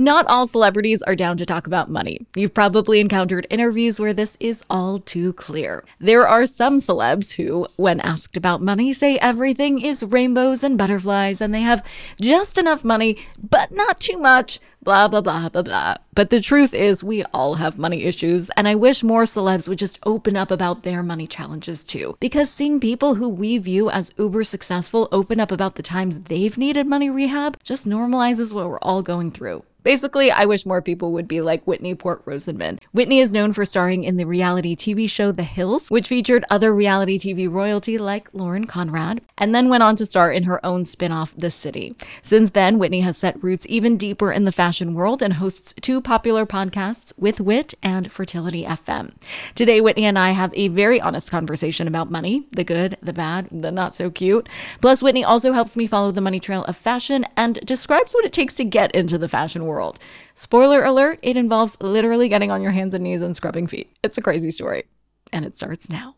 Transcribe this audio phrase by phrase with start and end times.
[0.00, 2.26] Not all celebrities are down to talk about money.
[2.34, 5.84] You've probably encountered interviews where this is all too clear.
[5.98, 11.42] There are some celebs who, when asked about money, say everything is rainbows and butterflies
[11.42, 11.84] and they have
[12.18, 15.96] just enough money, but not too much, blah, blah, blah, blah, blah.
[16.14, 19.78] But the truth is, we all have money issues, and I wish more celebs would
[19.78, 22.16] just open up about their money challenges too.
[22.20, 26.56] Because seeing people who we view as uber successful open up about the times they've
[26.56, 29.62] needed money rehab just normalizes what we're all going through.
[29.82, 32.78] Basically, I wish more people would be like Whitney Port Rosenman.
[32.92, 36.74] Whitney is known for starring in the reality TV show The Hills, which featured other
[36.74, 40.84] reality TV royalty like Lauren Conrad, and then went on to star in her own
[40.84, 41.96] spin off, The City.
[42.22, 46.02] Since then, Whitney has set roots even deeper in the fashion world and hosts two
[46.02, 49.14] popular podcasts, With Whit and Fertility FM.
[49.54, 53.48] Today, Whitney and I have a very honest conversation about money the good, the bad,
[53.50, 54.48] the not so cute.
[54.82, 58.32] Plus, Whitney also helps me follow the money trail of fashion and describes what it
[58.32, 59.98] takes to get into the fashion world world.
[60.34, 63.90] Spoiler alert, it involves literally getting on your hands and knees and scrubbing feet.
[64.02, 64.84] It's a crazy story.
[65.32, 66.16] And it starts now.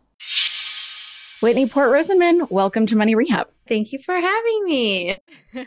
[1.40, 3.48] Whitney Port Rosenman, welcome to Money Rehab.
[3.68, 5.18] Thank you for having me.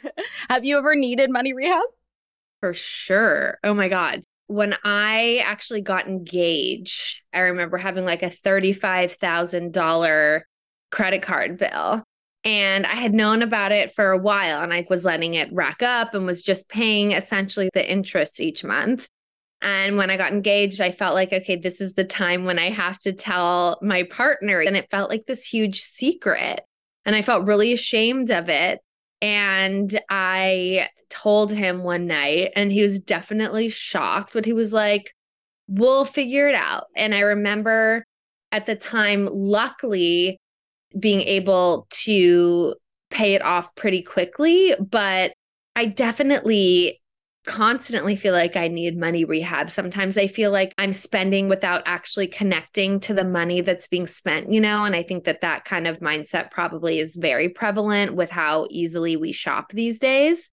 [0.50, 1.84] Have you ever needed money rehab?
[2.62, 3.60] For sure.
[3.64, 4.24] Oh my God.
[4.48, 10.42] When I actually got engaged, I remember having like a $35,000
[10.92, 12.04] credit card bill.
[12.46, 15.82] And I had known about it for a while and I was letting it rack
[15.82, 19.08] up and was just paying essentially the interest each month.
[19.64, 22.70] And when I got engaged, I felt like, okay, this is the time when I
[22.70, 24.60] have to tell my partner.
[24.60, 26.62] And it felt like this huge secret.
[27.04, 28.80] And I felt really ashamed of it.
[29.22, 35.14] And I told him one night, and he was definitely shocked, but he was like,
[35.68, 36.86] we'll figure it out.
[36.96, 38.06] And I remember
[38.52, 40.38] at the time, luckily,
[41.00, 42.76] being able to
[43.10, 44.76] pay it off pretty quickly.
[44.80, 45.34] But
[45.76, 47.02] I definitely
[47.46, 49.70] constantly feel like I need money rehab.
[49.70, 54.52] Sometimes I feel like I'm spending without actually connecting to the money that's being spent,
[54.52, 54.84] you know?
[54.84, 59.16] And I think that that kind of mindset probably is very prevalent with how easily
[59.16, 60.52] we shop these days.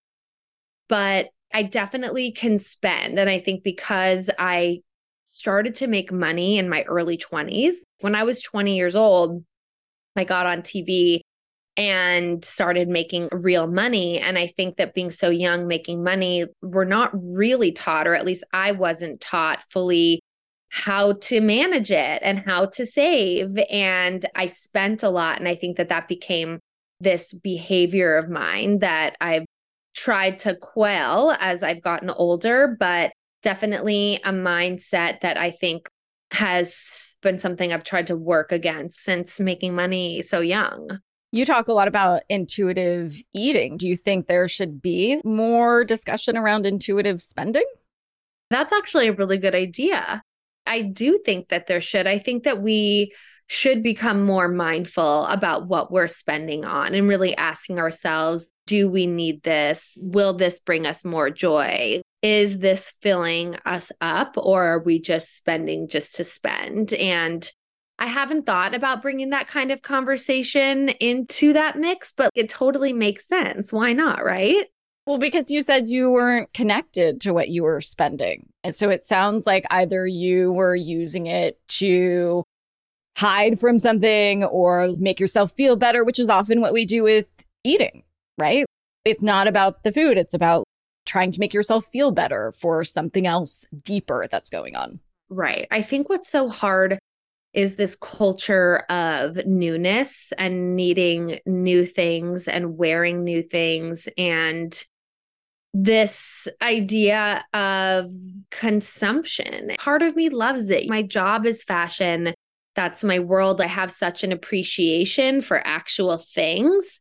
[0.88, 3.18] But I definitely can spend.
[3.18, 4.82] And I think because I
[5.24, 9.44] started to make money in my early 20s, when I was 20 years old,
[10.16, 11.20] I got on TV
[11.76, 14.18] and started making real money.
[14.18, 18.26] And I think that being so young, making money, we're not really taught, or at
[18.26, 20.20] least I wasn't taught fully
[20.68, 23.58] how to manage it and how to save.
[23.70, 25.38] And I spent a lot.
[25.38, 26.60] And I think that that became
[27.00, 29.44] this behavior of mine that I've
[29.94, 33.12] tried to quell as I've gotten older, but
[33.42, 35.88] definitely a mindset that I think
[36.32, 41.00] has been something I've tried to work against since making money so young.
[41.30, 43.76] You talk a lot about intuitive eating.
[43.76, 47.64] Do you think there should be more discussion around intuitive spending?
[48.50, 50.22] That's actually a really good idea.
[50.66, 52.06] I do think that there should.
[52.06, 53.12] I think that we
[53.46, 59.06] should become more mindful about what we're spending on and really asking ourselves do we
[59.06, 59.98] need this?
[60.00, 62.00] Will this bring us more joy?
[62.22, 66.92] Is this filling us up or are we just spending just to spend?
[66.94, 67.50] And
[67.98, 72.92] I haven't thought about bringing that kind of conversation into that mix, but it totally
[72.92, 73.72] makes sense.
[73.72, 74.24] Why not?
[74.24, 74.66] Right.
[75.06, 78.48] Well, because you said you weren't connected to what you were spending.
[78.62, 82.44] And so it sounds like either you were using it to
[83.16, 87.26] hide from something or make yourself feel better, which is often what we do with
[87.64, 88.04] eating,
[88.38, 88.64] right?
[89.04, 90.64] It's not about the food, it's about
[91.06, 95.00] trying to make yourself feel better for something else deeper that's going on.
[95.28, 95.66] Right.
[95.70, 96.98] I think what's so hard
[97.54, 104.08] is this culture of newness and needing new things and wearing new things.
[104.16, 104.82] And
[105.74, 108.10] this idea of
[108.50, 109.74] consumption.
[109.78, 110.88] Part of me loves it.
[110.88, 112.34] My job is fashion.
[112.74, 113.60] That's my world.
[113.60, 117.00] I have such an appreciation for actual things,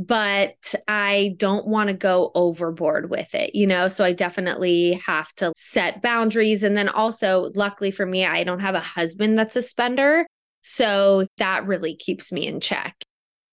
[0.00, 3.88] but I don't want to go overboard with it, you know?
[3.88, 6.62] So I definitely have to set boundaries.
[6.62, 10.26] And then also, luckily for me, I don't have a husband that's a spender.
[10.62, 12.96] So that really keeps me in check.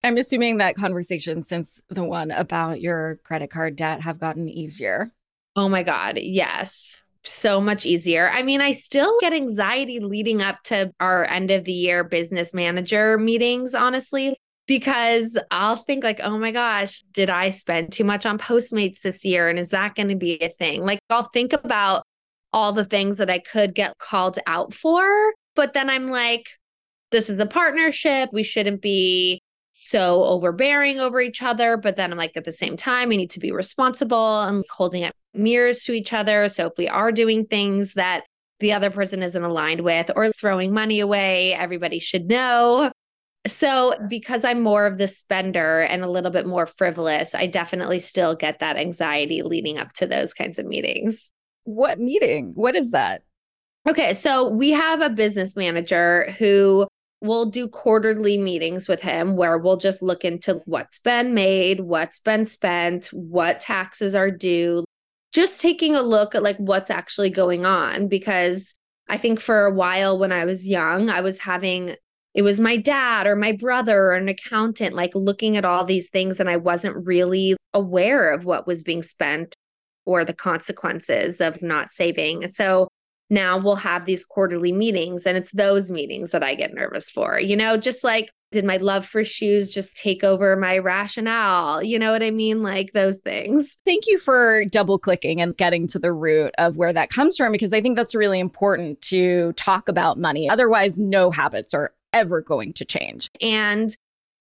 [0.02, 5.12] I'm assuming that conversations since the one about your credit card debt have gotten easier.
[5.54, 6.18] Oh my God.
[6.18, 7.02] Yes.
[7.24, 8.30] So much easier.
[8.30, 12.54] I mean, I still get anxiety leading up to our end of the year business
[12.54, 18.26] manager meetings, honestly, because I'll think, like, oh my gosh, did I spend too much
[18.26, 19.48] on Postmates this year?
[19.48, 20.82] And is that going to be a thing?
[20.82, 22.04] Like, I'll think about
[22.52, 25.32] all the things that I could get called out for.
[25.56, 26.46] But then I'm like,
[27.10, 28.28] this is a partnership.
[28.32, 29.40] We shouldn't be
[29.72, 31.78] so overbearing over each other.
[31.78, 35.04] But then I'm like, at the same time, we need to be responsible and holding
[35.04, 36.46] up mirrors to each other.
[36.50, 38.24] So if we are doing things that
[38.60, 42.92] the other person isn't aligned with or throwing money away, everybody should know.
[43.46, 48.00] So, because I'm more of the spender and a little bit more frivolous, I definitely
[48.00, 51.32] still get that anxiety leading up to those kinds of meetings.
[51.64, 52.52] What meeting?
[52.54, 53.22] What is that?
[53.88, 56.86] Okay, so we have a business manager who
[57.20, 62.20] we'll do quarterly meetings with him where we'll just look into what's been made, what's
[62.20, 64.84] been spent, what taxes are due,
[65.32, 68.74] just taking a look at like what's actually going on because
[69.08, 71.96] I think for a while when I was young, I was having
[72.34, 76.08] it was my dad or my brother or an accountant like looking at all these
[76.08, 79.54] things and I wasn't really aware of what was being spent
[80.06, 82.48] or the consequences of not saving.
[82.48, 82.88] So
[83.30, 87.38] now we'll have these quarterly meetings and it's those meetings that I get nervous for.
[87.38, 91.82] You know, just like did my love for shoes just take over my rationale?
[91.82, 92.62] You know what I mean?
[92.62, 93.76] Like those things.
[93.84, 97.52] Thank you for double clicking and getting to the root of where that comes from
[97.52, 100.48] because I think that's really important to talk about money.
[100.48, 103.30] Otherwise, no habits are ever going to change.
[103.40, 103.94] And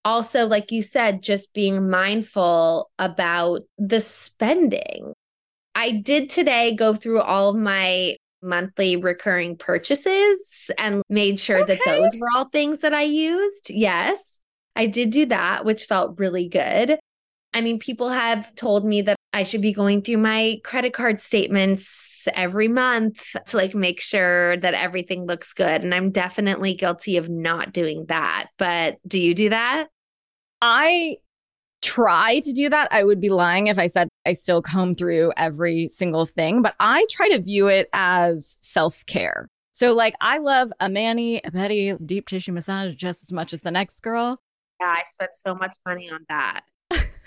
[0.06, 5.14] also, like you said, just being mindful about the spending.
[5.76, 11.76] I did today go through all of my monthly recurring purchases and made sure okay.
[11.76, 13.70] that those were all things that I used.
[13.70, 14.40] Yes,
[14.76, 16.98] I did do that, which felt really good.
[17.54, 21.20] I mean, people have told me that I should be going through my credit card
[21.22, 25.84] statements every month to like make sure that everything looks good.
[25.84, 28.48] And I'm definitely guilty of not doing that.
[28.58, 29.88] But do you do that?
[30.62, 31.18] I
[31.82, 32.88] try to do that.
[32.92, 36.76] I would be lying if I said I still comb through every single thing, but
[36.80, 39.48] I try to view it as self care.
[39.72, 43.62] So, like, I love a mani, a pedi, deep tissue massage just as much as
[43.62, 44.40] the next girl.
[44.82, 46.62] Yeah, I spent so much money on that.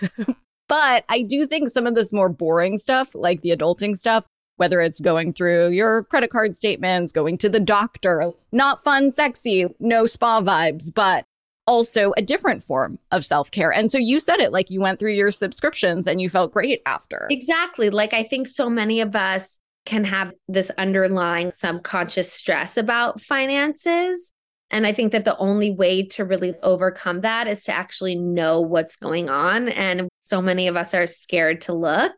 [0.69, 4.25] but I do think some of this more boring stuff, like the adulting stuff,
[4.57, 9.67] whether it's going through your credit card statements, going to the doctor, not fun, sexy,
[9.81, 11.25] no spa vibes, but
[11.67, 13.73] also a different form of self care.
[13.73, 16.83] And so you said it like you went through your subscriptions and you felt great
[16.85, 17.27] after.
[17.31, 17.91] Exactly.
[17.91, 24.33] Like I think so many of us can have this underlying subconscious stress about finances.
[24.71, 28.61] And I think that the only way to really overcome that is to actually know
[28.61, 29.69] what's going on.
[29.69, 32.13] And so many of us are scared to look.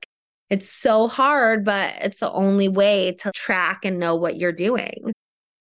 [0.51, 5.13] It's so hard, but it's the only way to track and know what you're doing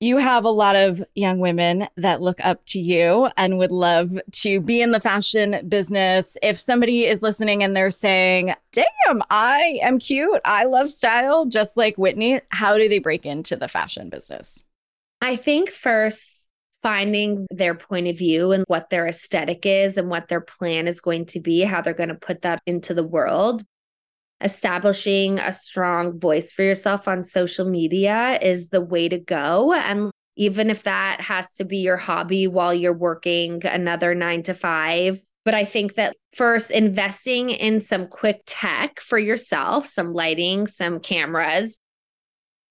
[0.02, 4.12] you have a lot of young women that look up to you and would love
[4.32, 6.38] to be in the fashion business.
[6.42, 11.78] If somebody is listening and they're saying, damn, I am cute, I love style, just
[11.78, 14.64] like Whitney, how do they break into the fashion business?
[15.22, 16.51] I think first,
[16.84, 21.00] finding their point of view and what their aesthetic is and what their plan is
[21.02, 23.64] going to be, how they're going to put that into the world
[24.44, 29.74] establishing a strong voice for yourself on social media is the way to go.
[29.74, 34.54] And even if that has to be your hobby while you're working another nine to
[34.54, 35.20] five.
[35.44, 41.00] But I think that first, investing in some quick tech for yourself, some lighting, some
[41.00, 41.80] cameras.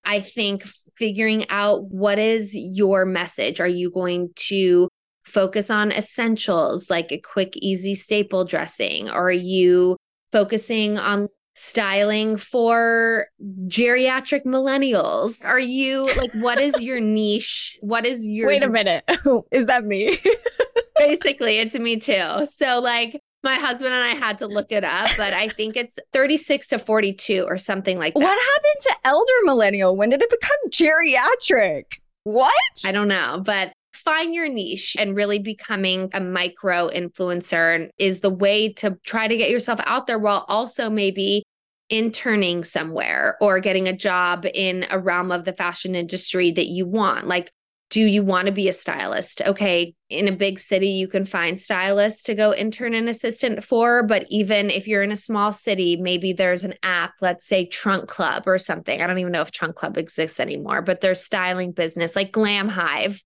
[0.05, 0.65] I think
[1.01, 3.59] figuring out what is your message.
[3.59, 4.89] Are you going to
[5.25, 9.09] focus on essentials like a quick, easy staple dressing?
[9.09, 9.97] Or are you
[10.31, 13.29] focusing on styling for
[13.67, 15.43] geriatric millennials?
[15.43, 17.79] Are you like, what is your niche?
[17.81, 18.49] What is your.
[18.49, 19.03] Wait a minute.
[19.51, 20.19] is that me?
[20.99, 22.47] Basically, it's me too.
[22.53, 25.99] So, like, my husband and I had to look it up, but I think it's
[26.13, 28.21] 36 to 42 or something like that.
[28.21, 29.97] What happened to elder millennial?
[29.97, 32.01] When did it become geriatric?
[32.25, 32.53] What?
[32.85, 38.31] I don't know, but find your niche and really becoming a micro influencer is the
[38.31, 41.43] way to try to get yourself out there while also maybe
[41.89, 46.87] interning somewhere or getting a job in a realm of the fashion industry that you
[46.87, 47.27] want.
[47.27, 47.51] Like,
[47.91, 49.43] do you want to be a stylist?
[49.43, 54.05] Okay, in a big city, you can find stylists to go intern and assistant for.
[54.05, 58.09] But even if you're in a small city, maybe there's an app, let's say Trunk
[58.09, 59.03] Club or something.
[59.03, 62.69] I don't even know if Trunk Club exists anymore, but there's styling business like Glam
[62.69, 63.23] Hive.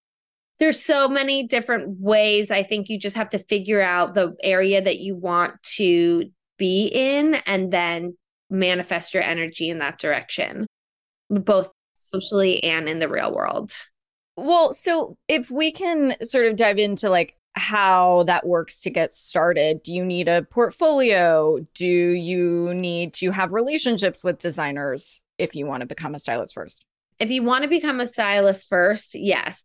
[0.59, 2.50] There's so many different ways.
[2.50, 6.87] I think you just have to figure out the area that you want to be
[6.87, 8.16] in and then
[8.49, 10.66] manifest your energy in that direction,
[11.28, 13.75] both socially and in the real world.
[14.37, 19.12] Well, so if we can sort of dive into like how that works to get
[19.12, 21.59] started, do you need a portfolio?
[21.75, 26.55] Do you need to have relationships with designers if you want to become a stylist
[26.55, 26.85] first?
[27.21, 29.64] If you want to become a stylist first, yes.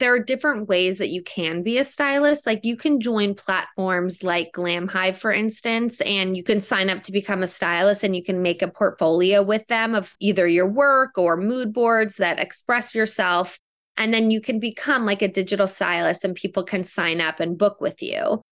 [0.00, 2.46] There are different ways that you can be a stylist.
[2.46, 7.02] Like you can join platforms like Glam Hive, for instance, and you can sign up
[7.02, 10.68] to become a stylist and you can make a portfolio with them of either your
[10.68, 13.58] work or mood boards that express yourself
[13.96, 17.58] and then you can become like a digital stylist and people can sign up and
[17.58, 18.42] book with you.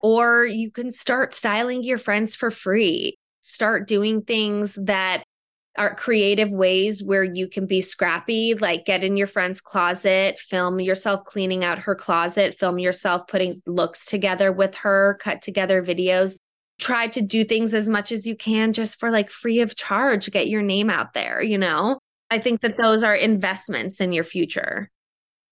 [0.00, 3.16] Or you can start styling your friends for free.
[3.42, 5.24] Start doing things that
[5.78, 10.80] are creative ways where you can be scrappy, like get in your friend's closet, film
[10.80, 16.38] yourself cleaning out her closet, film yourself putting looks together with her, cut together videos.
[16.78, 20.30] Try to do things as much as you can just for like free of charge,
[20.30, 21.98] get your name out there, you know?
[22.30, 24.90] I think that those are investments in your future.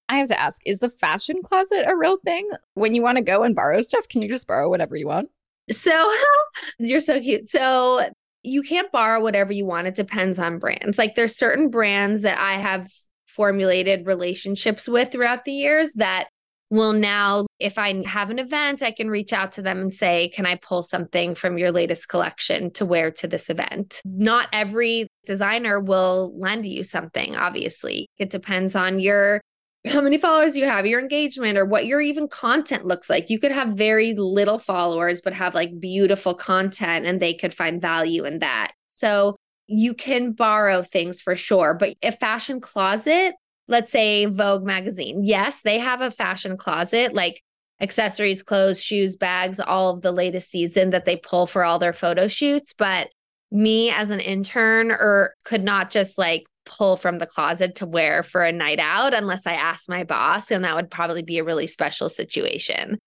[0.08, 2.48] I have to ask, is the fashion closet a real thing?
[2.74, 5.30] When you want to go and borrow stuff, can you just borrow whatever you want?
[5.70, 6.12] So
[6.78, 7.48] you're so cute.
[7.48, 8.10] So
[8.42, 9.86] you can't borrow whatever you want.
[9.86, 10.98] It depends on brands.
[10.98, 12.90] Like there's certain brands that I have
[13.26, 16.28] formulated relationships with throughout the years that
[16.74, 20.28] will now, if I have an event, I can reach out to them and say,
[20.28, 24.02] Can I pull something from your latest collection to wear to this event?
[24.04, 28.08] Not every designer will lend you something, obviously.
[28.18, 29.40] It depends on your
[29.86, 33.28] how many followers you have, your engagement, or what your even content looks like.
[33.28, 37.82] You could have very little followers, but have like beautiful content and they could find
[37.82, 38.72] value in that.
[38.88, 41.74] So you can borrow things for sure.
[41.74, 43.34] But a fashion closet,
[43.68, 47.42] let's say Vogue magazine, yes, they have a fashion closet, like
[47.80, 51.92] accessories, clothes, shoes, bags, all of the latest season that they pull for all their
[51.92, 52.72] photo shoots.
[52.72, 53.08] But
[53.50, 58.22] me as an intern or could not just like pull from the closet to wear
[58.22, 60.50] for a night out unless I asked my boss.
[60.50, 62.98] And that would probably be a really special situation.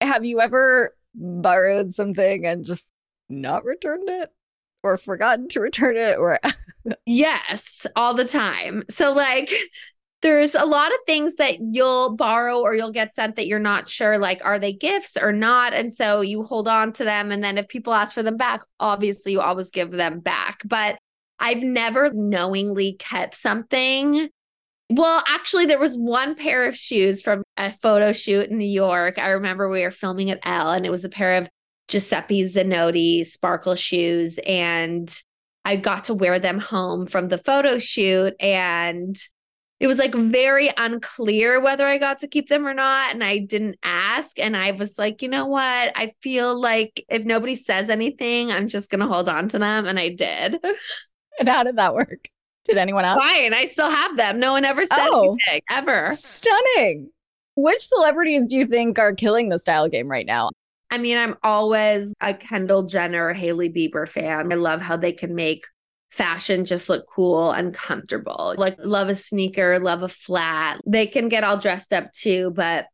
[0.00, 2.88] Have you ever borrowed something and just
[3.28, 4.30] not returned it
[4.86, 6.38] or forgotten to return it or
[7.06, 9.52] yes all the time so like
[10.22, 13.88] there's a lot of things that you'll borrow or you'll get sent that you're not
[13.88, 17.44] sure like are they gifts or not and so you hold on to them and
[17.44, 20.98] then if people ask for them back obviously you always give them back but
[21.38, 24.28] I've never knowingly kept something.
[24.88, 29.18] Well, actually, there was one pair of shoes from a photo shoot in New York.
[29.18, 31.48] I remember we were filming at Elle, and it was a pair of
[31.88, 34.38] Giuseppe Zanotti sparkle shoes.
[34.46, 35.12] And
[35.64, 38.34] I got to wear them home from the photo shoot.
[38.40, 39.16] And
[39.78, 43.12] it was like very unclear whether I got to keep them or not.
[43.12, 44.38] And I didn't ask.
[44.38, 45.62] And I was like, you know what?
[45.62, 49.86] I feel like if nobody says anything, I'm just going to hold on to them.
[49.86, 50.58] And I did.
[51.38, 52.30] And how did that work?
[52.64, 53.18] Did anyone else?
[53.18, 53.54] Fine.
[53.54, 54.40] I still have them.
[54.40, 56.12] No one ever said oh, anything, ever.
[56.12, 57.10] Stunning.
[57.54, 60.50] Which celebrities do you think are killing the style game right now?
[60.90, 64.52] I mean, I'm always a Kendall Jenner, Hailey Bieber fan.
[64.52, 65.66] I love how they can make
[66.10, 68.54] fashion just look cool and comfortable.
[68.56, 70.80] Like, love a sneaker, love a flat.
[70.86, 72.86] They can get all dressed up too, but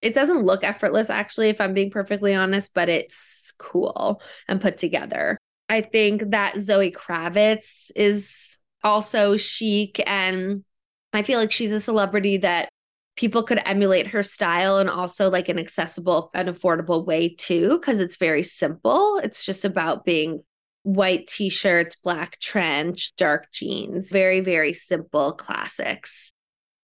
[0.00, 4.78] it doesn't look effortless, actually, if I'm being perfectly honest, but it's cool and put
[4.78, 5.38] together.
[5.68, 10.02] I think that Zoe Kravitz is also chic.
[10.06, 10.64] And
[11.12, 12.68] I feel like she's a celebrity that
[13.16, 18.00] people could emulate her style and also like an accessible and affordable way too, because
[18.00, 19.18] it's very simple.
[19.22, 20.42] It's just about being
[20.82, 26.32] white t shirts, black trench, dark jeans, very, very simple classics.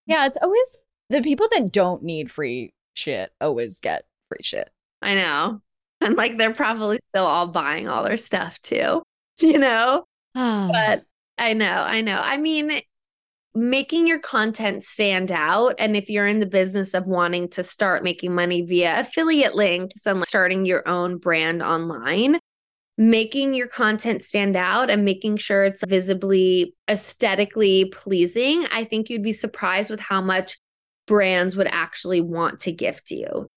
[0.06, 0.76] Yeah, it's always
[1.10, 4.70] the people that don't need free shit always get free shit.
[5.00, 5.60] I know.
[6.00, 9.02] And like they're probably still all buying all their stuff too,
[9.40, 10.04] you know?
[10.34, 11.04] but
[11.38, 12.18] I know, I know.
[12.20, 12.80] I mean,
[13.58, 15.74] making your content stand out.
[15.78, 20.06] And if you're in the business of wanting to start making money via affiliate links
[20.06, 22.38] and starting your own brand online,
[22.96, 29.24] making your content stand out and making sure it's visibly aesthetically pleasing, I think you'd
[29.24, 30.56] be surprised with how much
[31.08, 33.48] brands would actually want to gift you.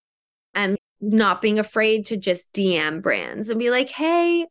[0.55, 4.47] And not being afraid to just DM brands and be like, hey,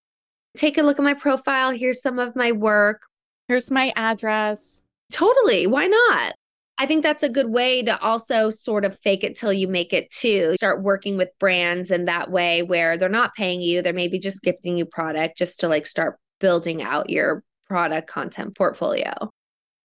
[0.57, 1.73] take a look at my profile.
[1.73, 3.03] Here's some of my work.
[3.49, 4.81] Here's my address.
[5.11, 5.67] Totally.
[5.67, 6.35] Why not?
[6.79, 9.93] I think that's a good way to also sort of fake it till you make
[9.93, 10.55] it too.
[10.57, 14.41] Start working with brands in that way where they're not paying you, they're maybe just
[14.41, 19.13] gifting you product just to like start building out your product content portfolio.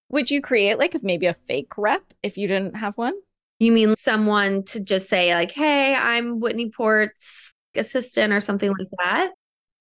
[0.10, 3.15] Would you create like maybe a fake rep if you didn't have one?
[3.60, 8.88] You mean someone to just say, like, hey, I'm Whitney Port's assistant or something like
[9.00, 9.32] that?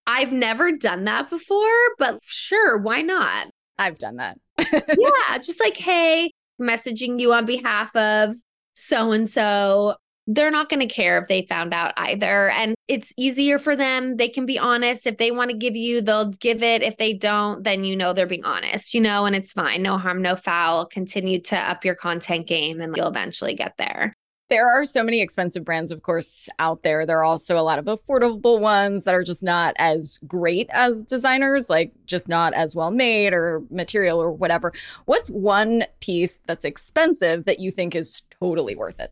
[0.06, 3.48] I've never done that before, but sure, why not?
[3.78, 4.38] I've done that.
[4.58, 8.34] yeah, just like, hey, messaging you on behalf of
[8.74, 9.96] so and so.
[10.26, 12.48] They're not going to care if they found out either.
[12.48, 14.16] And it's easier for them.
[14.16, 15.06] They can be honest.
[15.06, 16.82] If they want to give you, they'll give it.
[16.82, 19.82] If they don't, then you know they're being honest, you know, and it's fine.
[19.82, 20.86] No harm, no foul.
[20.86, 24.16] Continue to up your content game and you'll eventually get there.
[24.54, 27.04] There are so many expensive brands, of course, out there.
[27.04, 31.02] There are also a lot of affordable ones that are just not as great as
[31.02, 34.72] designers, like just not as well made or material or whatever.
[35.06, 39.10] What's one piece that's expensive that you think is totally worth it?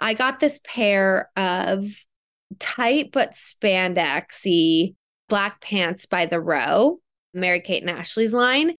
[0.00, 1.84] I got this pair of
[2.58, 4.96] tight but spandexy
[5.28, 6.98] black pants by The Row,
[7.32, 8.74] Mary Kate and Ashley's line.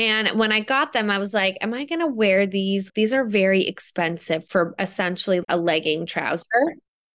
[0.00, 2.90] And when I got them, I was like, am I going to wear these?
[2.94, 6.46] These are very expensive for essentially a legging trouser.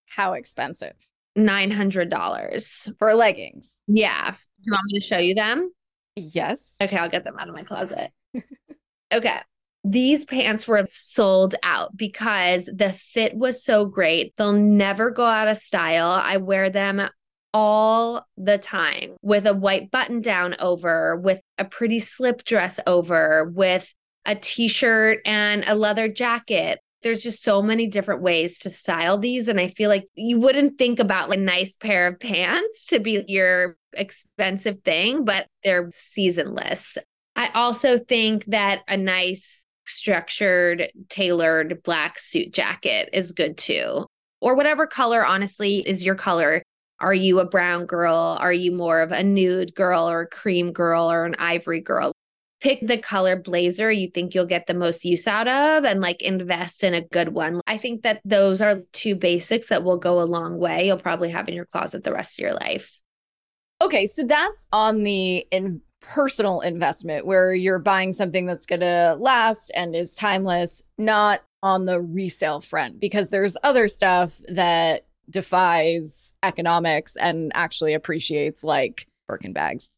[0.05, 0.93] How expensive?
[1.35, 3.81] $900 for leggings.
[3.87, 4.29] Yeah.
[4.29, 5.71] Do you want me to show you them?
[6.15, 6.77] Yes.
[6.79, 8.11] Okay, I'll get them out of my closet.
[9.11, 9.39] okay.
[9.83, 14.35] These pants were sold out because the fit was so great.
[14.37, 16.11] They'll never go out of style.
[16.11, 17.01] I wear them
[17.51, 23.51] all the time with a white button down over, with a pretty slip dress over,
[23.53, 23.93] with
[24.25, 26.79] a t shirt and a leather jacket.
[27.03, 29.47] There's just so many different ways to style these.
[29.47, 33.23] And I feel like you wouldn't think about a nice pair of pants to be
[33.27, 36.97] your expensive thing, but they're seasonless.
[37.35, 44.07] I also think that a nice, structured, tailored black suit jacket is good too.
[44.41, 46.63] Or whatever color, honestly, is your color.
[46.99, 48.37] Are you a brown girl?
[48.39, 52.11] Are you more of a nude girl or a cream girl or an ivory girl?
[52.61, 56.21] Pick the color blazer you think you'll get the most use out of and like
[56.21, 57.61] invest in a good one.
[57.67, 60.87] I think that those are two basics that will go a long way.
[60.87, 62.99] You'll probably have in your closet the rest of your life.
[63.81, 69.17] Okay, so that's on the in personal investment where you're buying something that's going to
[69.19, 76.31] last and is timeless, not on the resale front because there's other stuff that defies
[76.43, 79.91] economics and actually appreciates like Birkin bags.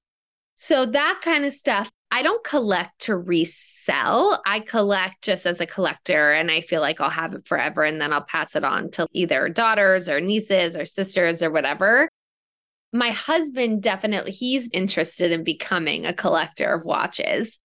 [0.56, 4.42] So that kind of stuff, I don't collect to resell.
[4.46, 8.02] I collect just as a collector and I feel like I'll have it forever and
[8.02, 12.10] then I'll pass it on to either daughters or nieces or sisters or whatever.
[12.92, 17.60] My husband definitely he's interested in becoming a collector of watches.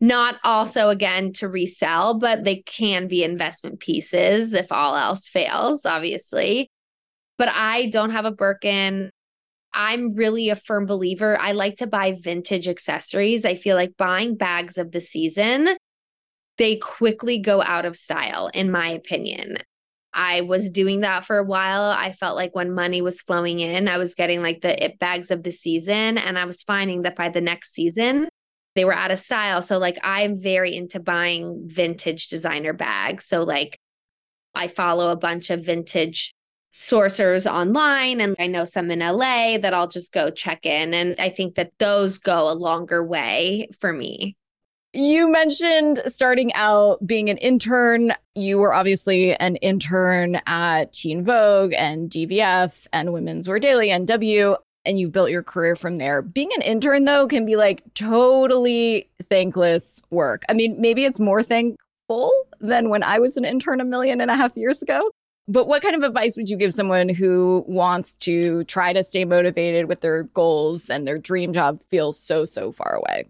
[0.00, 5.84] Not also again to resell, but they can be investment pieces if all else fails,
[5.84, 6.70] obviously
[7.38, 9.10] but I don't have a Birkin.
[9.72, 11.38] I'm really a firm believer.
[11.38, 13.44] I like to buy vintage accessories.
[13.44, 15.76] I feel like buying bags of the season,
[16.56, 19.58] they quickly go out of style, in my opinion.
[20.14, 21.82] I was doing that for a while.
[21.82, 25.30] I felt like when money was flowing in, I was getting like the it bags
[25.30, 26.18] of the season.
[26.18, 28.28] And I was finding that by the next season,
[28.74, 29.62] they were out of style.
[29.62, 33.26] So, like, I'm very into buying vintage designer bags.
[33.26, 33.78] So, like,
[34.54, 36.32] I follow a bunch of vintage
[36.74, 41.16] sourcers online and I know some in LA that I'll just go check in and
[41.18, 44.36] I think that those go a longer way for me.
[44.92, 48.12] You mentioned starting out being an intern.
[48.34, 54.08] You were obviously an intern at Teen Vogue and DVF and Women's Wear Daily and
[54.08, 56.22] W and you've built your career from there.
[56.22, 60.44] Being an intern though can be like totally thankless work.
[60.48, 64.30] I mean, maybe it's more thankful than when I was an intern a million and
[64.30, 65.10] a half years ago.
[65.50, 69.24] But what kind of advice would you give someone who wants to try to stay
[69.24, 73.24] motivated with their goals and their dream job feels so, so far away?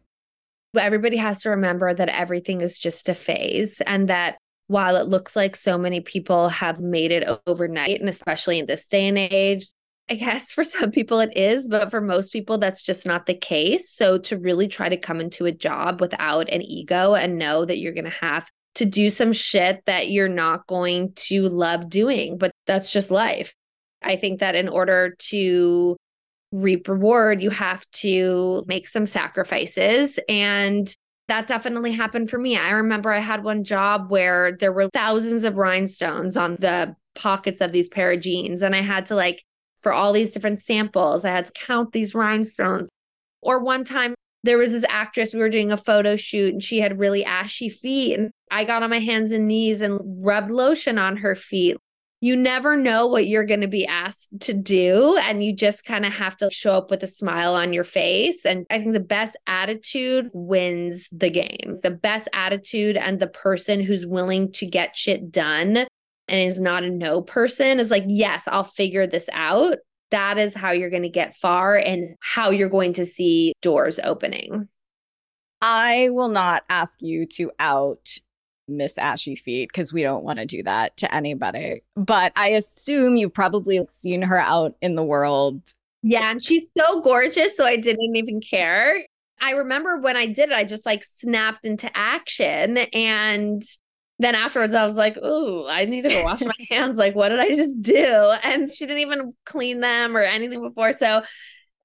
[0.77, 5.37] Everybody has to remember that everything is just a phase and that while it looks
[5.37, 9.69] like so many people have made it overnight, and especially in this day and age,
[10.11, 13.35] I guess for some people it is, but for most people, that's just not the
[13.35, 13.91] case.
[13.91, 17.79] So to really try to come into a job without an ego and know that
[17.79, 22.39] you're going to have to do some shit that you're not going to love doing,
[22.39, 23.55] but that's just life.
[24.03, 25.97] I think that in order to
[26.53, 30.19] reap reward, you have to make some sacrifices.
[30.29, 30.93] And
[31.27, 32.57] that definitely happened for me.
[32.57, 37.61] I remember I had one job where there were thousands of rhinestones on the pockets
[37.61, 39.43] of these pair of jeans, and I had to like
[39.81, 41.25] for all these different samples.
[41.25, 42.95] I had to count these rhinestones.
[43.43, 46.81] Or one time there was this actress, we were doing a photo shoot and she
[46.81, 48.19] had really ashy feet.
[48.19, 51.77] And I got on my hands and knees and rubbed lotion on her feet.
[52.21, 55.17] You never know what you're going to be asked to do.
[55.19, 58.45] And you just kind of have to show up with a smile on your face.
[58.45, 61.79] And I think the best attitude wins the game.
[61.83, 65.89] The best attitude and the person who's willing to get shit done and
[66.29, 69.79] is not a no person is like, yes, I'll figure this out
[70.11, 73.99] that is how you're going to get far and how you're going to see doors
[74.03, 74.69] opening.
[75.61, 78.19] I will not ask you to out
[78.69, 81.83] Miss Ashy Feet because we don't want to do that to anybody.
[81.97, 85.63] But I assume you've probably seen her out in the world.
[86.03, 87.57] Yeah, and she's so gorgeous.
[87.57, 89.05] So I didn't even care.
[89.41, 93.63] I remember when I did it, I just like snapped into action and
[94.19, 96.97] then afterwards I was like, "Ooh, I need to go wash my hands.
[96.97, 100.93] Like, what did I just do?" And she didn't even clean them or anything before.
[100.93, 101.23] So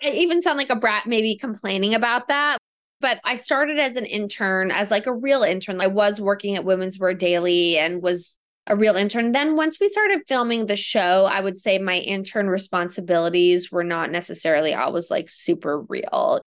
[0.01, 2.57] I even sound like a brat maybe complaining about that.
[2.99, 5.81] But I started as an intern, as like a real intern.
[5.81, 8.35] I was working at Women's Wear Daily and was
[8.67, 9.33] a real intern.
[9.33, 14.09] Then once we started filming the show, I would say my intern responsibilities were not
[14.09, 16.41] necessarily always like super real.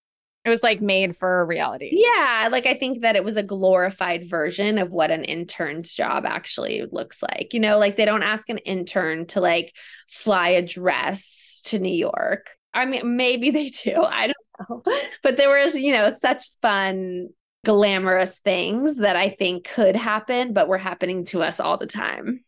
[0.47, 1.89] It was like made for reality.
[1.91, 2.47] Yeah.
[2.49, 6.85] Like I think that it was a glorified version of what an intern's job actually
[6.89, 7.53] looks like.
[7.53, 9.75] You know, like they don't ask an intern to like
[10.09, 12.51] fly a dress to New York.
[12.73, 14.01] I mean, maybe they do.
[14.01, 15.01] I don't know.
[15.21, 17.27] But there was, you know, such fun,
[17.65, 22.45] glamorous things that I think could happen, but were happening to us all the time.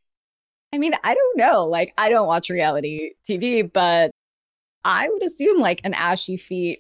[0.72, 1.66] I mean, I don't know.
[1.66, 4.10] Like, I don't watch reality TV, but
[4.86, 6.80] I would assume like an ashy feet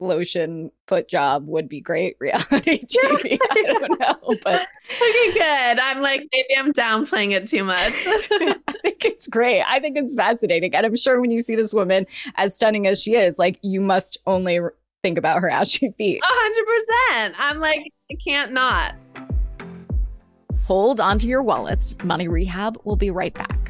[0.00, 3.38] lotion foot job would be great reality TV.
[3.40, 5.78] I don't know, but okay, good.
[5.78, 7.78] I'm like maybe I'm downplaying it too much.
[8.06, 9.62] I think it's great.
[9.62, 13.02] I think it's fascinating, and I'm sure when you see this woman as stunning as
[13.02, 14.60] she is, like you must only
[15.02, 16.20] think about her ashy feet.
[16.22, 17.34] A hundred percent.
[17.38, 18.94] I'm like I can't not.
[20.64, 21.96] Hold onto your wallets.
[22.04, 23.69] Money Rehab will be right back.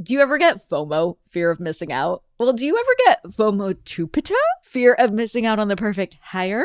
[0.00, 2.22] Do you ever get FOMO, fear of missing out?
[2.38, 6.64] Well, do you ever get FOMO-tupita, fear of missing out on the perfect hire?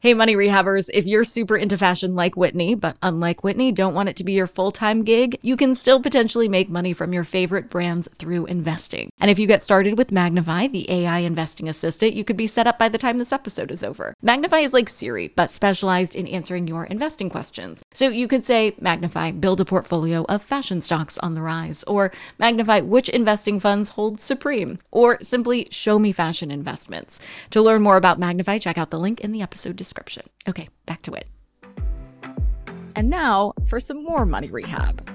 [0.00, 4.08] Hey, money rehabbers, if you're super into fashion like Whitney, but unlike Whitney, don't want
[4.08, 7.22] it to be your full time gig, you can still potentially make money from your
[7.22, 9.10] favorite brands through investing.
[9.20, 12.66] And if you get started with Magnifi, the AI investing assistant, you could be set
[12.66, 14.14] up by the time this episode is over.
[14.24, 17.84] Magnifi is like Siri, but specialized in answering your investing questions.
[17.94, 22.10] So you could say, Magnifi, build a portfolio of fashion stocks on the rise, or
[22.40, 27.20] Magnifi, which investing funds hold supreme, or simply show me fashion investments.
[27.50, 30.22] To learn more about Magnifi, check out the link in the episode description.
[30.48, 31.28] Okay, back to it.
[32.94, 35.08] And now for some more money rehab.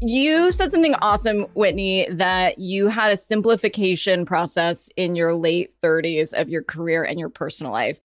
[0.00, 6.38] You said something awesome, Whitney, that you had a simplification process in your late 30s
[6.38, 8.00] of your career and your personal life.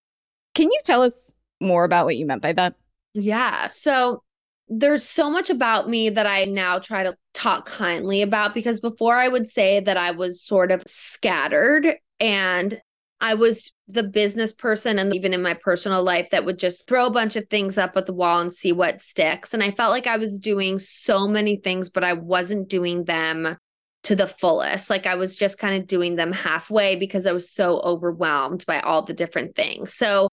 [0.55, 2.75] Can you tell us more about what you meant by that?
[3.13, 3.67] Yeah.
[3.67, 4.23] So
[4.69, 9.15] there's so much about me that I now try to talk kindly about because before
[9.15, 12.81] I would say that I was sort of scattered and
[13.21, 17.05] I was the business person and even in my personal life that would just throw
[17.05, 19.53] a bunch of things up at the wall and see what sticks.
[19.53, 23.57] And I felt like I was doing so many things, but I wasn't doing them
[24.03, 24.89] to the fullest.
[24.89, 28.79] Like I was just kind of doing them halfway because I was so overwhelmed by
[28.79, 29.93] all the different things.
[29.93, 30.29] So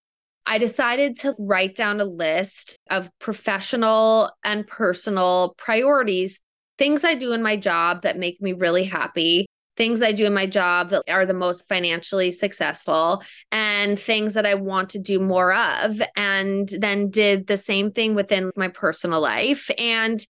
[0.47, 6.39] I decided to write down a list of professional and personal priorities,
[6.79, 10.35] things I do in my job that make me really happy, things I do in
[10.35, 15.21] my job that are the most financially successful, and things that I want to do
[15.21, 16.01] more of.
[16.17, 20.25] And then did the same thing within my personal life and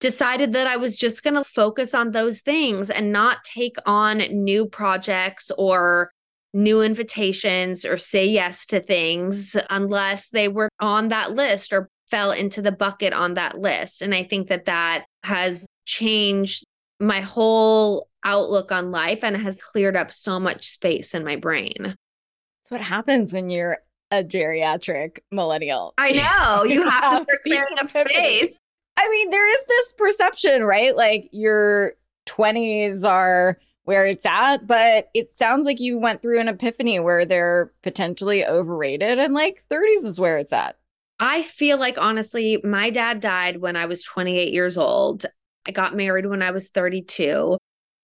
[0.00, 4.18] decided that I was just going to focus on those things and not take on
[4.18, 6.10] new projects or
[6.52, 12.30] new invitations or say yes to things unless they were on that list or fell
[12.30, 14.02] into the bucket on that list.
[14.02, 16.64] And I think that that has changed
[17.00, 21.76] my whole outlook on life and has cleared up so much space in my brain.
[21.82, 23.78] That's what happens when you're
[24.10, 25.94] a geriatric millennial.
[25.98, 26.64] I know.
[26.64, 28.58] You, you have, have, to um, start clearing up space.
[28.96, 30.96] I mean, there is this perception, right?
[30.96, 31.94] Like your
[32.26, 37.26] 20s are where it's at, but it sounds like you went through an epiphany where
[37.26, 40.76] they're potentially overrated and like 30s is where it's at.
[41.20, 45.26] I feel like honestly, my dad died when I was 28 years old.
[45.66, 47.56] I got married when I was 32,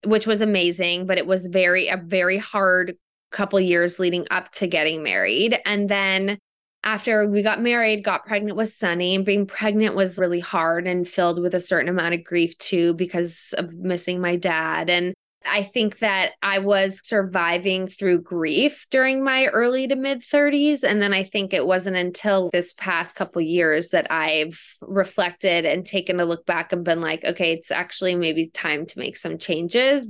[0.05, 2.97] which was amazing, but it was very a very hard
[3.31, 5.59] couple years leading up to getting married.
[5.65, 6.39] And then
[6.83, 11.07] after we got married, got pregnant with Sunny, and being pregnant was really hard and
[11.07, 14.89] filled with a certain amount of grief too because of missing my dad.
[14.89, 15.15] And
[15.47, 21.01] I think that I was surviving through grief during my early to mid 30s and
[21.01, 26.21] then I think it wasn't until this past couple years that I've reflected and taken
[26.21, 30.07] a look back and been like okay it's actually maybe time to make some changes.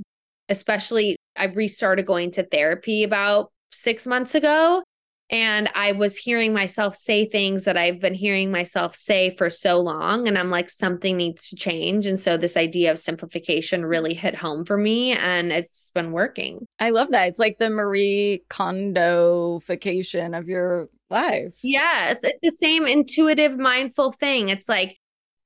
[0.49, 4.83] Especially I restarted going to therapy about 6 months ago
[5.31, 9.79] and I was hearing myself say things that I've been hearing myself say for so
[9.79, 10.27] long.
[10.27, 12.05] And I'm like, something needs to change.
[12.05, 16.65] And so this idea of simplification really hit home for me and it's been working.
[16.79, 17.29] I love that.
[17.29, 21.59] It's like the Marie Kondoification of your life.
[21.63, 22.19] Yes.
[22.23, 24.49] It's the same intuitive, mindful thing.
[24.49, 24.99] It's like,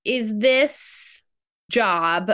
[0.03, 1.21] is this
[1.69, 2.31] job,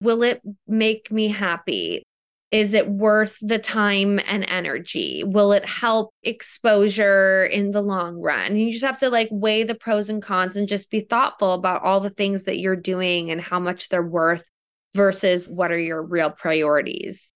[0.00, 2.02] will it make me happy?
[2.50, 5.22] Is it worth the time and energy?
[5.24, 8.56] Will it help exposure in the long run?
[8.56, 11.82] You just have to like weigh the pros and cons and just be thoughtful about
[11.82, 14.48] all the things that you're doing and how much they're worth
[14.94, 17.32] versus what are your real priorities.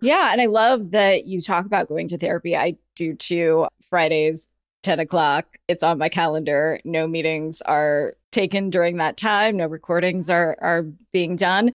[0.00, 0.30] Yeah.
[0.32, 2.56] And I love that you talk about going to therapy.
[2.56, 3.66] I do too.
[3.88, 4.48] Fridays,
[4.82, 5.46] 10 o'clock.
[5.68, 6.80] It's on my calendar.
[6.84, 9.56] No meetings are taken during that time.
[9.56, 11.72] No recordings are, are being done.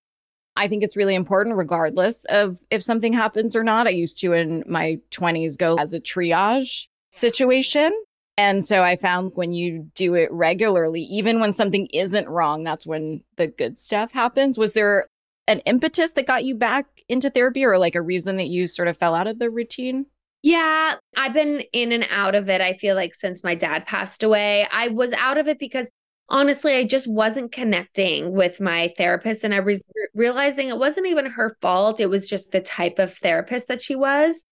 [0.57, 3.87] I think it's really important, regardless of if something happens or not.
[3.87, 7.91] I used to in my 20s go as a triage situation.
[8.37, 12.85] And so I found when you do it regularly, even when something isn't wrong, that's
[12.85, 14.57] when the good stuff happens.
[14.57, 15.07] Was there
[15.47, 18.87] an impetus that got you back into therapy or like a reason that you sort
[18.87, 20.05] of fell out of the routine?
[20.43, 22.61] Yeah, I've been in and out of it.
[22.61, 25.89] I feel like since my dad passed away, I was out of it because
[26.29, 29.43] honestly, I just wasn't connecting with my therapist.
[29.43, 31.99] And I was realizing it wasn't even her fault.
[31.99, 34.43] It was just the type of therapist that she was.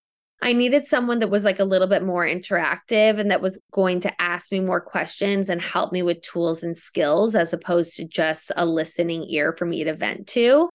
[0.42, 4.00] I needed someone that was like a little bit more interactive and that was going
[4.00, 8.06] to ask me more questions and help me with tools and skills as opposed to
[8.06, 10.68] just a listening ear for me to vent to.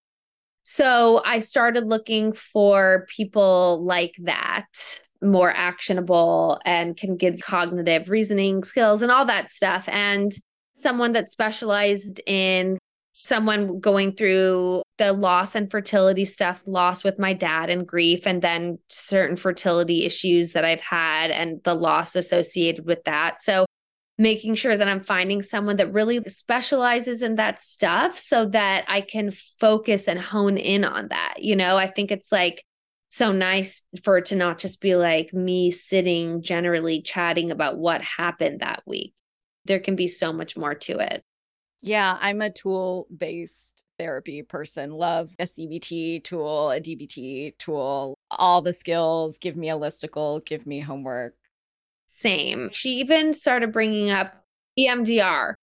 [0.64, 4.66] So I started looking for people like that,
[5.20, 9.88] more actionable and can give cognitive reasoning skills and all that stuff.
[9.88, 10.32] And
[10.74, 12.78] someone that specialized in
[13.12, 18.42] someone going through the loss and fertility stuff, loss with my dad and grief, and
[18.42, 23.42] then certain fertility issues that I've had and the loss associated with that.
[23.42, 23.66] So,
[24.18, 29.00] making sure that I'm finding someone that really specializes in that stuff so that I
[29.00, 31.36] can focus and hone in on that.
[31.38, 32.62] You know, I think it's like,
[33.08, 38.00] so nice for it to not just be like me sitting generally chatting about what
[38.00, 39.12] happened that week
[39.64, 41.22] there can be so much more to it.
[41.82, 44.92] Yeah, I'm a tool based therapy person.
[44.92, 49.38] Love a CBT tool, a DBT tool, all the skills.
[49.38, 51.34] Give me a listicle, give me homework.
[52.06, 52.70] Same.
[52.72, 54.44] She even started bringing up
[54.78, 55.54] EMDR.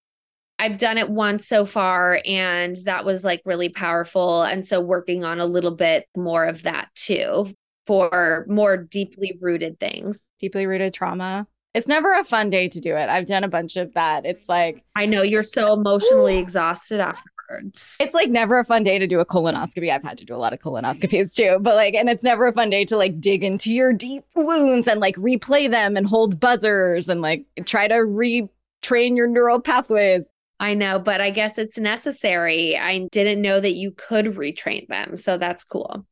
[0.57, 4.43] I've done it once so far, and that was like really powerful.
[4.43, 7.53] And so, working on a little bit more of that too
[7.87, 10.27] for more deeply rooted things.
[10.37, 11.47] Deeply rooted trauma
[11.79, 13.07] It's never a fun day to do it.
[13.07, 14.25] I've done a bunch of that.
[14.25, 17.95] It's like I know you're so emotionally exhausted afterwards.
[18.01, 19.89] it's like never a fun day to do a colonoscopy.
[19.89, 22.51] I've had to do a lot of colonoscopies too, but like, and it's never a
[22.51, 26.37] fun day to like dig into your deep wounds and like replay them and hold
[26.37, 30.29] buzzers and like try to retrain your neural pathways.
[30.59, 32.77] I know, but I guess it's necessary.
[32.77, 35.15] I didn't know that you could retrain them.
[35.15, 36.05] So that's cool.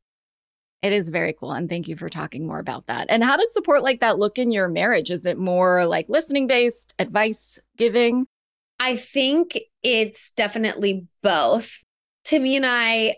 [0.82, 1.52] It is very cool.
[1.52, 3.08] And thank you for talking more about that.
[3.10, 5.10] And how does support like that look in your marriage?
[5.10, 8.28] Is it more like listening based, advice giving?
[8.80, 11.80] I think it's definitely both.
[12.24, 13.16] Timmy and I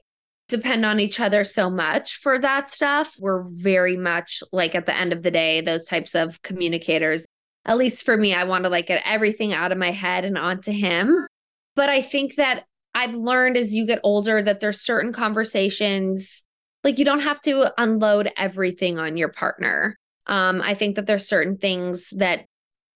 [0.48, 3.14] depend on each other so much for that stuff.
[3.20, 7.26] We're very much like at the end of the day, those types of communicators.
[7.66, 10.38] At least for me, I want to like get everything out of my head and
[10.38, 11.28] onto him.
[11.76, 12.64] But I think that
[12.96, 16.48] I've learned as you get older that there's certain conversations
[16.84, 19.98] like you don't have to unload everything on your partner.
[20.28, 22.46] Um, I think that there's certain things that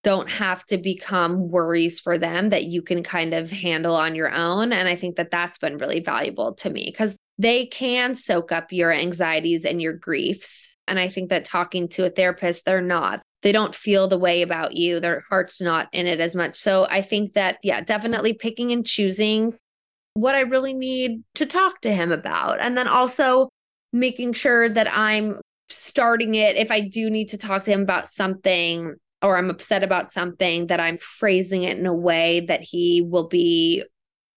[0.04, 4.30] don't have to become worries for them that you can kind of handle on your
[4.30, 4.72] own.
[4.72, 8.70] And I think that that's been really valuable to me because they can soak up
[8.70, 10.76] your anxieties and your griefs.
[10.86, 13.22] And I think that talking to a therapist, they're not.
[13.42, 15.00] They don't feel the way about you.
[15.00, 16.56] Their heart's not in it as much.
[16.56, 19.54] So I think that, yeah, definitely picking and choosing
[20.12, 22.60] what I really need to talk to him about.
[22.60, 23.48] And then also
[23.94, 28.08] making sure that I'm starting it if I do need to talk to him about
[28.08, 33.06] something or I'm upset about something that I'm phrasing it in a way that he
[33.08, 33.84] will be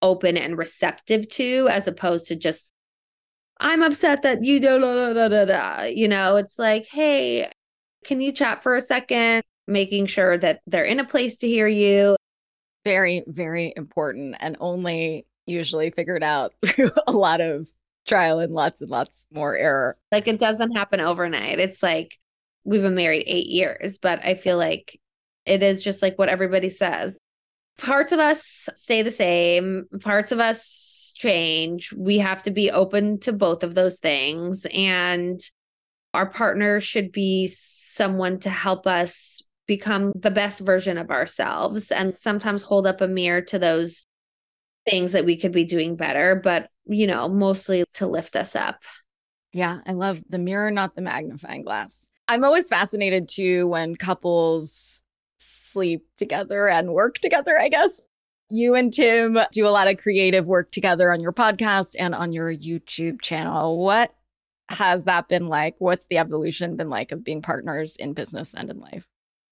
[0.00, 2.70] open and receptive to as opposed to just
[3.60, 5.82] I'm upset that you do da, da, da, da.
[5.86, 7.50] you know it's like hey
[8.04, 11.66] can you chat for a second making sure that they're in a place to hear
[11.66, 12.16] you
[12.84, 17.68] very very important and only usually figured out through a lot of
[18.08, 19.96] trial and lots and lots more error.
[20.10, 21.58] Like it doesn't happen overnight.
[21.58, 22.18] It's like
[22.64, 25.00] we've been married eight years, but I feel like
[25.46, 27.16] it is just like what everybody says.
[27.78, 31.92] Parts of us stay the same, parts of us change.
[31.92, 34.66] We have to be open to both of those things.
[34.74, 35.38] And
[36.12, 42.16] our partner should be someone to help us become the best version of ourselves and
[42.16, 44.06] sometimes hold up a mirror to those
[44.88, 46.34] things that we could be doing better.
[46.34, 48.82] But you know, mostly to lift us up.
[49.52, 52.08] Yeah, I love the mirror, not the magnifying glass.
[52.28, 55.00] I'm always fascinated too when couples
[55.38, 58.00] sleep together and work together, I guess.
[58.50, 62.32] You and Tim do a lot of creative work together on your podcast and on
[62.32, 63.78] your YouTube channel.
[63.78, 64.14] What
[64.70, 65.76] has that been like?
[65.78, 69.06] What's the evolution been like of being partners in business and in life?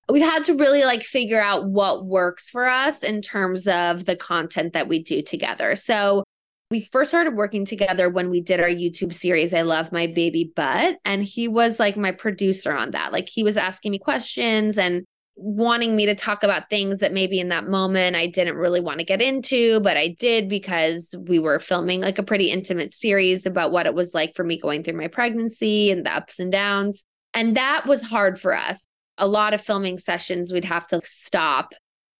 [0.08, 4.16] We've had to really like figure out what works for us in terms of the
[4.16, 5.74] content that we do together.
[5.76, 6.24] So
[6.70, 10.52] we first started working together when we did our YouTube series, I Love My Baby
[10.54, 10.98] But.
[11.04, 13.12] And he was like my producer on that.
[13.12, 15.04] Like he was asking me questions and
[15.36, 18.98] wanting me to talk about things that maybe in that moment I didn't really want
[18.98, 23.46] to get into, but I did because we were filming like a pretty intimate series
[23.46, 26.50] about what it was like for me going through my pregnancy and the ups and
[26.50, 27.04] downs.
[27.34, 28.86] And that was hard for us.
[29.18, 31.74] A lot of filming sessions we'd have to stop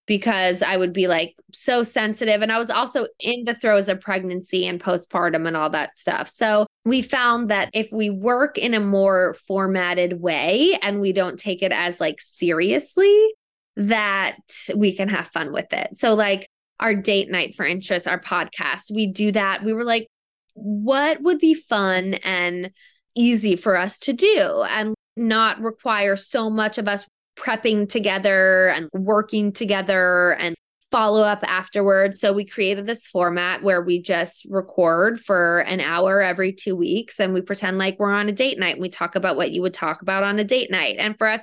[0.06, 2.42] because I would be like so sensitive.
[2.42, 6.28] And I was also in the throes of pregnancy and postpartum and all that stuff.
[6.28, 11.38] So we found that if we work in a more formatted way and we don't
[11.38, 13.34] take it as like seriously,
[13.76, 14.38] that
[14.74, 15.96] we can have fun with it.
[15.96, 16.48] So, like
[16.80, 19.64] our date night, for interest, our podcast, we do that.
[19.64, 20.06] We were like,
[20.54, 22.70] what would be fun and
[23.14, 27.06] easy for us to do and not require so much of us
[27.38, 30.56] prepping together and working together and
[30.90, 32.20] follow up afterwards.
[32.20, 37.18] So we created this format where we just record for an hour every two weeks
[37.18, 38.76] and we pretend like we're on a date night.
[38.76, 40.96] And we talk about what you would talk about on a date night.
[40.98, 41.42] And for us,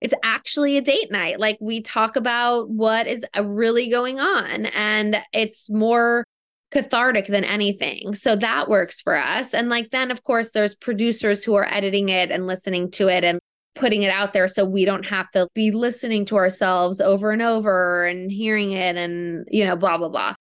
[0.00, 1.38] it's actually a date night.
[1.38, 6.24] Like we talk about what is uh, really going on and it's more
[6.70, 8.14] cathartic than anything.
[8.14, 9.54] So that works for us.
[9.54, 13.24] And like then of course there's producers who are editing it and listening to it
[13.24, 13.40] and
[13.74, 17.42] putting it out there so we don't have to be listening to ourselves over and
[17.42, 20.34] over and hearing it and, you know, blah, blah, blah.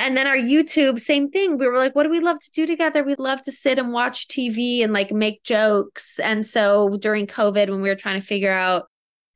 [0.00, 1.58] And then our YouTube, same thing.
[1.58, 3.02] We were like, what do we love to do together?
[3.02, 6.20] We love to sit and watch TV and like make jokes.
[6.20, 8.86] And so during COVID, when we were trying to figure out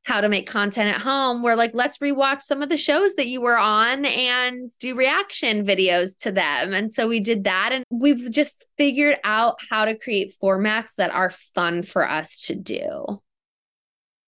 [0.05, 3.27] how to make content at home, we're like, let's rewatch some of the shows that
[3.27, 6.73] you were on and do reaction videos to them.
[6.73, 7.71] And so we did that.
[7.71, 12.55] And we've just figured out how to create formats that are fun for us to
[12.55, 13.21] do.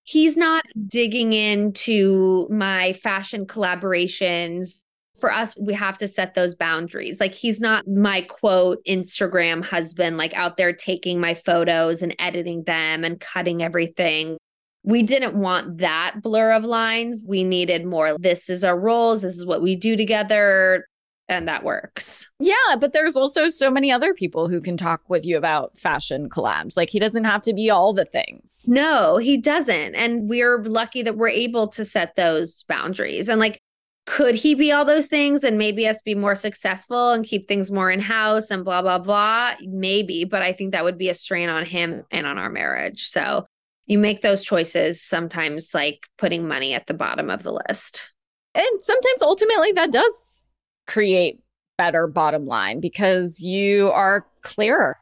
[0.04, 4.82] He's not digging into my fashion collaborations.
[5.18, 7.20] For us, we have to set those boundaries.
[7.20, 12.64] Like, he's not my quote Instagram husband, like out there taking my photos and editing
[12.64, 14.38] them and cutting everything
[14.86, 17.26] we didn't want that blur of lines.
[17.28, 20.86] We needed more this is our roles, this is what we do together
[21.28, 22.30] and that works.
[22.40, 26.30] Yeah, but there's also so many other people who can talk with you about fashion
[26.30, 26.78] collabs.
[26.78, 28.66] Like he doesn't have to be all the things.
[28.68, 29.96] No, he doesn't.
[29.96, 33.28] And we're lucky that we're able to set those boundaries.
[33.28, 33.60] And like
[34.06, 37.72] could he be all those things and maybe us be more successful and keep things
[37.72, 41.14] more in house and blah blah blah maybe but i think that would be a
[41.16, 43.48] strain on him and on our marriage so
[43.88, 48.12] you make those choices sometimes like putting money at the bottom of the list
[48.54, 50.46] and sometimes ultimately that does
[50.88, 51.40] create
[51.78, 54.98] better bottom line because you are clearer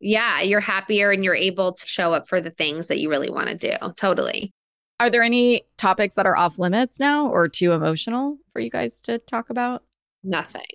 [0.00, 3.30] yeah you're happier and you're able to show up for the things that you really
[3.30, 4.52] want to do totally
[5.00, 9.00] are there any topics that are off limits now or too emotional for you guys
[9.02, 9.82] to talk about?
[10.22, 10.66] Nothing.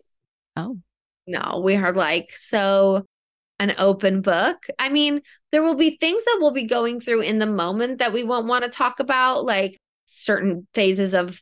[0.57, 0.79] Oh.
[1.27, 3.05] No, we are like so
[3.59, 4.65] an open book.
[4.79, 8.13] I mean, there will be things that we'll be going through in the moment that
[8.13, 11.41] we won't want to talk about, like certain phases of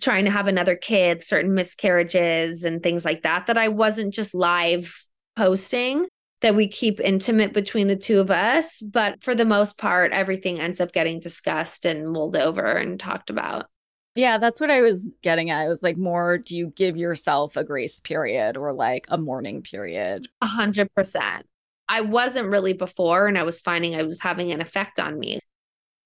[0.00, 4.34] trying to have another kid, certain miscarriages and things like that, that I wasn't just
[4.34, 4.94] live
[5.36, 6.06] posting
[6.40, 8.82] that we keep intimate between the two of us.
[8.82, 13.30] But for the most part, everything ends up getting discussed and mulled over and talked
[13.30, 13.66] about.
[14.14, 15.64] Yeah, that's what I was getting at.
[15.64, 19.62] It was like more do you give yourself a grace period or like a mourning
[19.62, 20.28] period?
[20.40, 21.46] A hundred percent.
[21.88, 25.40] I wasn't really before, and I was finding I was having an effect on me.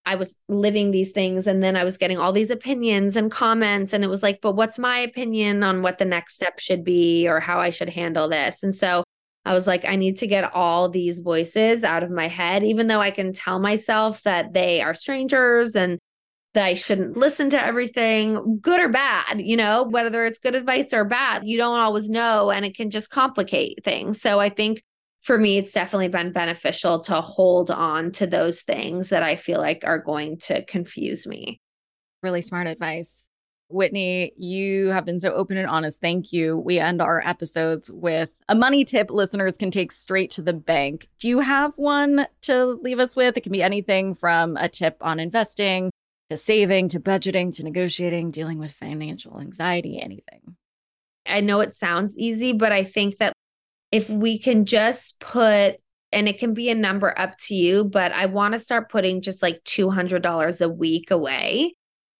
[0.07, 3.93] I was living these things, and then I was getting all these opinions and comments.
[3.93, 7.29] And it was like, but what's my opinion on what the next step should be
[7.29, 8.63] or how I should handle this?
[8.63, 9.05] And so
[9.45, 12.87] I was like, I need to get all these voices out of my head, even
[12.87, 15.99] though I can tell myself that they are strangers and
[16.55, 20.93] that I shouldn't listen to everything, good or bad, you know, whether it's good advice
[20.93, 22.51] or bad, you don't always know.
[22.51, 24.21] And it can just complicate things.
[24.21, 24.83] So I think
[25.29, 29.59] for me, it's definitely been beneficial to hold on to those things that I feel
[29.59, 31.61] like are going to confuse me.
[32.23, 33.27] Really smart advice.
[33.69, 36.01] Whitney, you have been so open and honest.
[36.01, 36.57] Thank you.
[36.57, 41.09] We end our episodes with a money tip listeners can take straight to the bank.
[41.21, 43.37] Do you have one to leave us with?
[43.37, 45.91] It can be anything from a tip on investing
[46.31, 50.57] to saving to budgeting to negotiating, dealing with financial anxiety, anything.
[51.27, 53.35] I know it sounds easy, but I think that
[53.91, 55.77] if we can just put
[56.11, 59.21] and it can be a number up to you, but I want to start putting
[59.21, 61.75] just like $200 a week away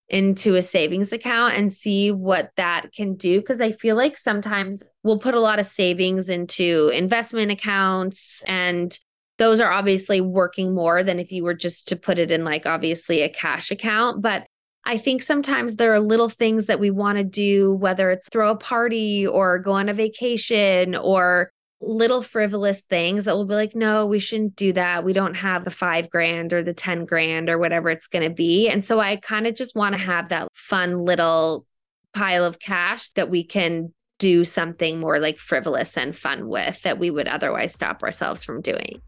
[0.09, 3.39] into a savings account and see what that can do.
[3.39, 8.97] Because I feel like sometimes we'll put a lot of savings into investment accounts, and
[9.37, 12.65] those are obviously working more than if you were just to put it in, like,
[12.65, 14.21] obviously a cash account.
[14.21, 14.45] But
[14.85, 18.51] I think sometimes there are little things that we want to do, whether it's throw
[18.51, 21.51] a party or go on a vacation or
[21.81, 25.03] little frivolous things that will be like, no, we shouldn't do that.
[25.03, 28.33] We don't have the five grand or the 10 grand or whatever it's going to
[28.33, 28.67] be.
[28.69, 31.65] And so I kind of just want to have that fun little
[32.13, 36.99] pile of cash that we can do something more like frivolous and fun with that
[36.99, 39.01] we would otherwise stop ourselves from doing.